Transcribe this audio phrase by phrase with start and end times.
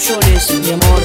[0.00, 1.02] llores, mi amor.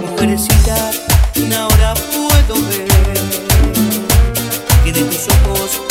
[0.00, 0.90] Mujercita,
[1.56, 2.88] ahora puedo ver
[4.84, 5.87] que de tus ojos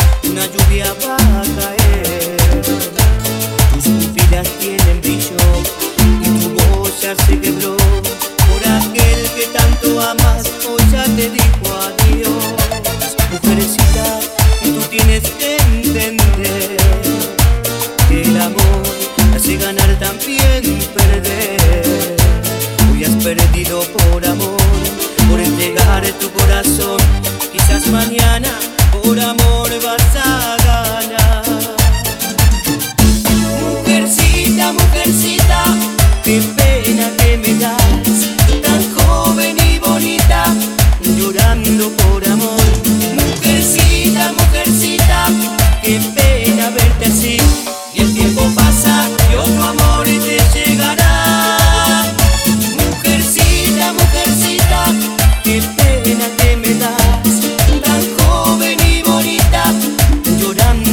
[23.65, 24.57] por amor,
[25.29, 26.99] por entregar tu corazón.
[27.51, 28.49] Quizás mañana
[28.91, 30.06] por amor vas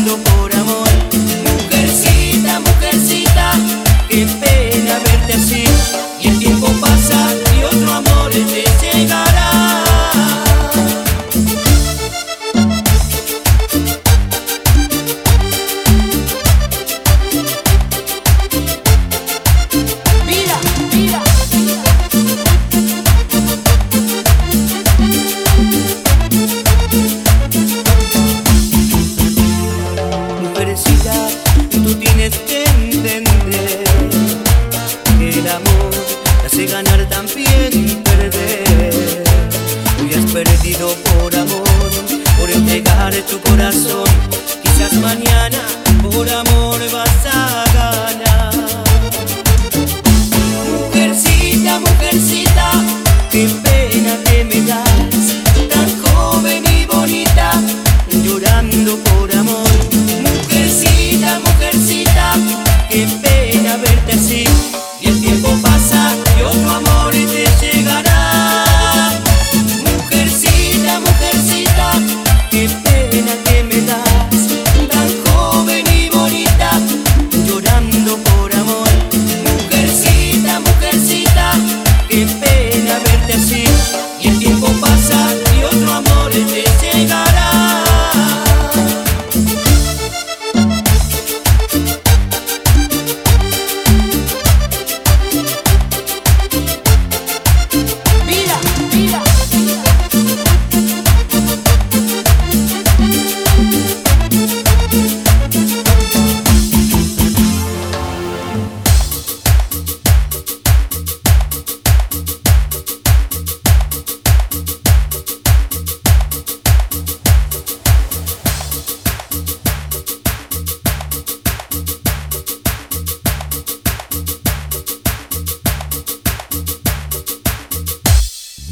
[0.04, 0.33] No.
[62.96, 63.23] it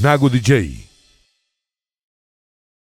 [0.02, 0.91] Nago DJ.